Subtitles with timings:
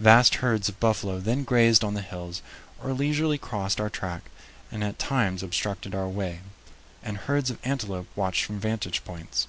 [0.00, 2.40] Vast herds of buffalo then grazed on the hills
[2.82, 4.30] or leisurely crossed our track
[4.72, 6.40] and at times obstructed our way,
[7.02, 9.46] and herds of antelope watched from vantage points.